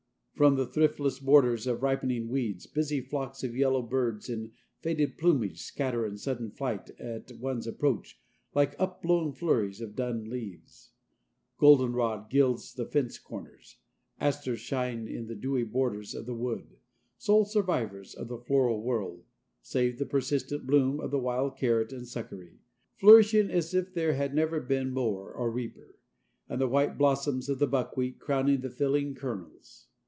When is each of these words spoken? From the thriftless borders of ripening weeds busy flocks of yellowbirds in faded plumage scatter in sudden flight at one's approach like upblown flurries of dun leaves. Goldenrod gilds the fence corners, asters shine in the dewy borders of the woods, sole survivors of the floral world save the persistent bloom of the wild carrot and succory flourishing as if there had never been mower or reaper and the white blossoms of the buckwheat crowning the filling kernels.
From 0.33 0.55
the 0.55 0.65
thriftless 0.65 1.19
borders 1.19 1.67
of 1.67 1.83
ripening 1.83 2.27
weeds 2.27 2.65
busy 2.65 2.99
flocks 2.99 3.43
of 3.43 3.55
yellowbirds 3.55 4.27
in 4.27 4.53
faded 4.79 5.15
plumage 5.15 5.61
scatter 5.61 6.03
in 6.03 6.17
sudden 6.17 6.49
flight 6.49 6.89
at 6.99 7.31
one's 7.33 7.67
approach 7.67 8.19
like 8.55 8.75
upblown 8.79 9.33
flurries 9.33 9.81
of 9.81 9.95
dun 9.95 10.31
leaves. 10.31 10.93
Goldenrod 11.59 12.31
gilds 12.31 12.73
the 12.73 12.87
fence 12.87 13.19
corners, 13.19 13.77
asters 14.19 14.59
shine 14.59 15.07
in 15.07 15.27
the 15.27 15.35
dewy 15.35 15.61
borders 15.63 16.15
of 16.15 16.25
the 16.25 16.33
woods, 16.33 16.73
sole 17.19 17.45
survivors 17.45 18.15
of 18.15 18.27
the 18.27 18.39
floral 18.39 18.81
world 18.81 19.23
save 19.61 19.99
the 19.99 20.07
persistent 20.07 20.65
bloom 20.65 20.99
of 20.99 21.11
the 21.11 21.19
wild 21.19 21.55
carrot 21.55 21.93
and 21.93 22.07
succory 22.07 22.57
flourishing 22.95 23.51
as 23.51 23.75
if 23.75 23.93
there 23.93 24.13
had 24.13 24.33
never 24.33 24.59
been 24.59 24.89
mower 24.91 25.31
or 25.31 25.51
reaper 25.51 25.99
and 26.49 26.59
the 26.59 26.67
white 26.69 26.97
blossoms 26.97 27.47
of 27.47 27.59
the 27.59 27.67
buckwheat 27.67 28.17
crowning 28.17 28.61
the 28.61 28.71
filling 28.71 29.13
kernels. 29.13 29.85